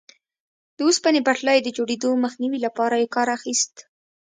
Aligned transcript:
د 0.75 0.77
اوسپنې 0.87 1.21
پټلۍ 1.27 1.57
د 1.63 1.67
جوړېدو 1.77 2.09
مخنیوي 2.25 2.59
لپاره 2.65 2.95
یې 3.01 3.07
کار 3.15 3.27
اخیست. 3.37 3.73